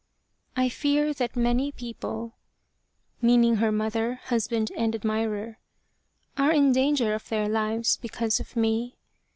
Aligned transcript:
I 0.57 0.67
fear 0.67 1.13
that 1.13 1.35
many 1.35 1.71
people 1.71 2.33
[meaning 3.21 3.57
her 3.57 3.71
mother, 3.71 4.15
husband, 4.15 4.71
and 4.75 4.95
admirer] 4.95 5.59
are 6.39 6.51
in 6.51 6.71
danger 6.71 7.13
of 7.13 7.29
their 7.29 7.47
lives 7.47 7.97
because 7.97 8.39
of 8.39 8.55
me. 8.55 8.97